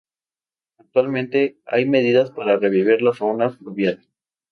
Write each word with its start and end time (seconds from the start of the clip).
Actualmente, 0.79 1.59
hay 1.67 1.85
medidas 1.87 2.31
para 2.31 2.57
revivir 2.57 3.03
la 3.03 3.13
fauna 3.13 3.51
fluvial. 3.51 4.01